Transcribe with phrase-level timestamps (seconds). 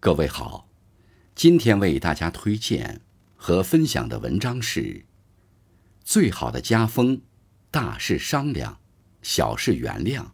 [0.00, 0.68] 各位好，
[1.34, 3.00] 今天为大家推荐
[3.34, 4.80] 和分享的文章是
[6.04, 7.16] 《最好的家风》，
[7.72, 8.78] 大事商量，
[9.22, 10.24] 小事原谅，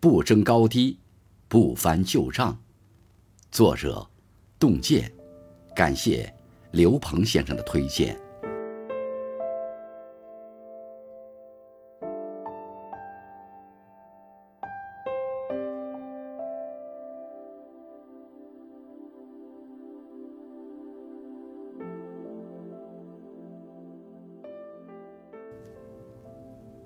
[0.00, 0.98] 不争高低，
[1.48, 2.58] 不翻旧账。
[3.50, 4.08] 作者：
[4.58, 5.12] 洞见，
[5.76, 6.34] 感谢
[6.72, 8.18] 刘鹏先生的推荐。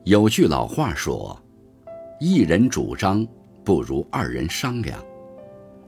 [0.09, 1.39] 有句老话说
[2.19, 3.29] ：“一人主张
[3.63, 4.99] 不如二人商量。”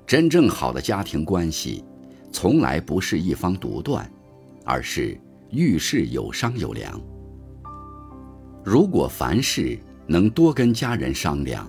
[0.07, 1.83] 真正好的家庭关系，
[2.31, 4.07] 从来不是一方独断，
[4.63, 7.01] 而是遇事有商有量。
[8.63, 11.67] 如果凡事能多跟家人商量，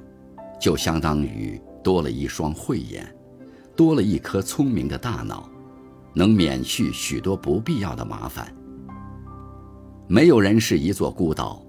[0.60, 3.10] 就相当于多了一双慧眼，
[3.78, 5.50] 多了一颗聪明的大脑，
[6.14, 8.54] 能免去许多不必要的麻烦。
[10.06, 11.66] 没有人是一座孤岛。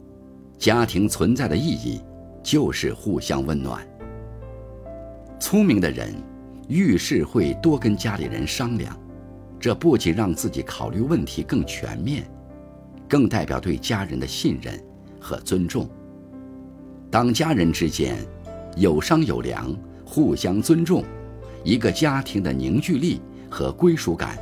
[0.62, 2.00] 家庭存在的意义，
[2.40, 3.84] 就是互相温暖。
[5.40, 6.14] 聪明的人
[6.68, 8.96] 遇事会多跟家里人商量，
[9.58, 12.30] 这不仅让自己考虑问题更全面，
[13.08, 14.80] 更代表对家人的信任
[15.20, 15.90] 和尊重。
[17.10, 18.16] 当家人之间
[18.76, 21.02] 有商有量，互相尊重，
[21.64, 24.38] 一个家庭的凝聚力和归属感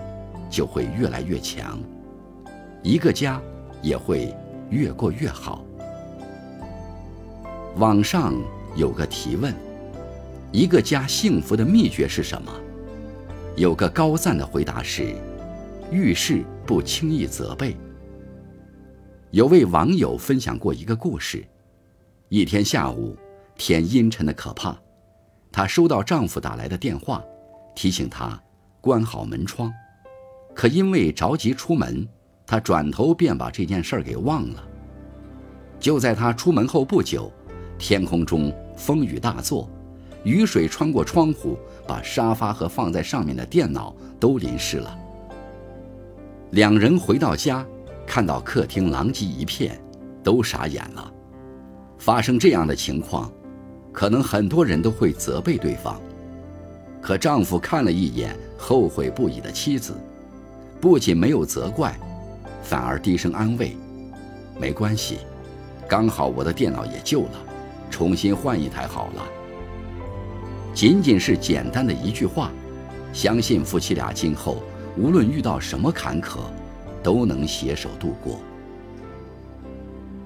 [0.50, 1.80] 就会越来越强，
[2.82, 3.40] 一个家
[3.80, 4.36] 也会
[4.68, 5.64] 越过越好。
[7.76, 8.34] 网上
[8.74, 9.54] 有个提问：
[10.50, 12.52] 一个家幸福的秘诀是什么？
[13.56, 15.14] 有个高赞的回答是：
[15.90, 17.76] 遇事不轻易责备。
[19.30, 21.44] 有位网友分享过一个故事：
[22.28, 23.16] 一天下午，
[23.56, 24.76] 天阴沉的可怕，
[25.52, 27.22] 她收到丈夫打来的电话，
[27.76, 28.38] 提醒她
[28.80, 29.72] 关好门窗。
[30.54, 32.06] 可因为着急出门，
[32.44, 34.64] 她转头便把这件事儿给忘了。
[35.78, 37.32] 就在她出门后不久。
[37.80, 39.66] 天空中风雨大作，
[40.22, 41.58] 雨水穿过窗户，
[41.88, 44.96] 把沙发和放在上面的电脑都淋湿了。
[46.50, 47.66] 两人回到家，
[48.06, 49.80] 看到客厅狼藉一片，
[50.22, 51.10] 都傻眼了。
[51.98, 53.32] 发生这样的情况，
[53.92, 55.98] 可能很多人都会责备对方。
[57.00, 59.94] 可丈夫看了一眼后悔不已的妻子，
[60.82, 61.98] 不仅没有责怪，
[62.62, 63.74] 反而低声安慰
[64.60, 65.20] ：“没关系，
[65.88, 67.30] 刚好我的电脑也旧了。”
[67.90, 69.26] 重新换一台好了。
[70.72, 72.52] 仅仅是简单的一句话，
[73.12, 74.62] 相信夫妻俩今后
[74.96, 76.38] 无论遇到什么坎坷，
[77.02, 78.38] 都能携手度过。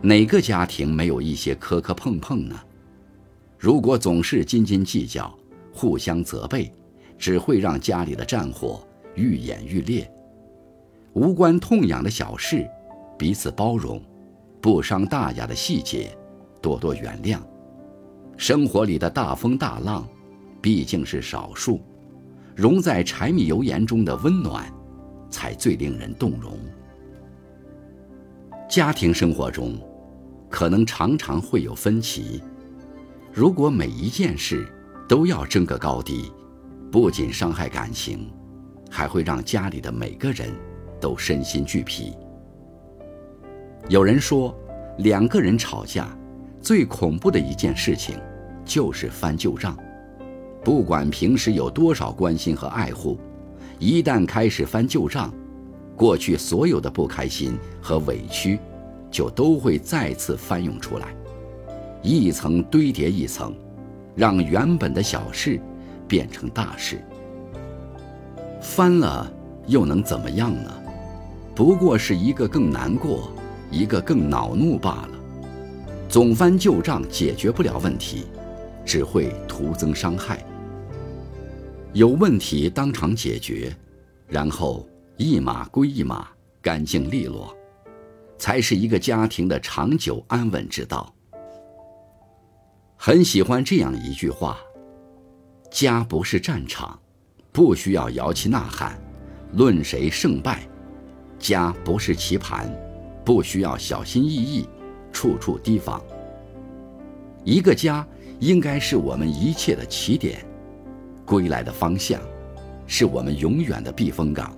[0.02, 2.60] 哪个家庭没有一些磕磕碰碰呢？
[3.58, 5.34] 如果总是斤斤计较、
[5.72, 6.70] 互相责备，
[7.18, 10.06] 只会让家里的战火愈演愈烈。
[11.14, 12.68] 无关痛痒的小事，
[13.16, 13.98] 彼此包容；
[14.60, 16.14] 不伤大雅的细节，
[16.60, 17.38] 多多原谅。
[18.36, 20.06] 生活里的大风大浪，
[20.60, 21.80] 毕竟是少数，
[22.54, 24.70] 融在柴米油盐中的温暖，
[25.30, 26.58] 才最令人动容。
[28.68, 29.78] 家庭生活中，
[30.50, 32.42] 可能常常会有分歧，
[33.32, 34.66] 如果每一件事
[35.08, 36.32] 都要争个高低，
[36.90, 38.30] 不仅伤害感情，
[38.90, 40.52] 还会让家里的每个人
[41.00, 42.12] 都身心俱疲。
[43.88, 44.52] 有人说，
[44.98, 46.08] 两个人吵架。
[46.64, 48.16] 最恐怖的一件事情，
[48.64, 49.76] 就是翻旧账。
[50.64, 53.18] 不管平时有多少关心和爱护，
[53.78, 55.30] 一旦开始翻旧账，
[55.94, 58.58] 过去所有的不开心和委屈，
[59.10, 61.14] 就都会再次翻涌出来，
[62.00, 63.54] 一层堆叠一层，
[64.16, 65.60] 让原本的小事
[66.08, 67.04] 变成大事。
[68.62, 69.30] 翻了
[69.66, 70.72] 又能怎么样呢？
[71.54, 73.30] 不过是一个更难过，
[73.70, 75.13] 一个更恼怒罢了。
[76.14, 78.24] 总翻旧账解决不了问题，
[78.86, 80.46] 只会徒增伤害。
[81.92, 83.76] 有问题当场解决，
[84.28, 86.28] 然后一码归一码，
[86.62, 87.52] 干净利落，
[88.38, 91.12] 才是一个家庭的长久安稳之道。
[92.96, 94.58] 很喜欢这样一句话：
[95.68, 96.96] 家不是战场，
[97.50, 98.96] 不需要摇旗呐喊，
[99.54, 100.60] 论谁胜败；
[101.40, 102.72] 家不是棋盘，
[103.24, 104.64] 不需要小心翼翼。
[105.14, 106.02] 处处提防。
[107.44, 108.06] 一个家
[108.40, 110.44] 应该是我们一切的起点，
[111.24, 112.20] 归来的方向，
[112.86, 114.54] 是我们永远的避风港。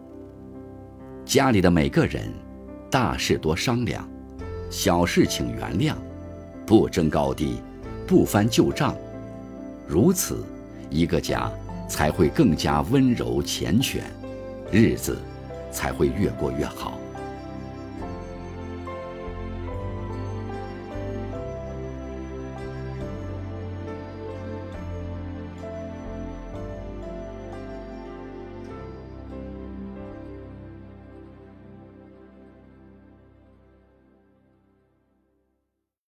[1.24, 2.32] 家里的每个人，
[2.90, 4.08] 大事多商量，
[4.70, 5.94] 小事请原谅，
[6.64, 7.56] 不争高低，
[8.06, 8.96] 不翻旧账。
[9.86, 10.42] 如此，
[10.88, 11.52] 一个家
[11.88, 14.00] 才会更加温柔缱绻，
[14.72, 15.18] 日子
[15.70, 16.98] 才会越过越好。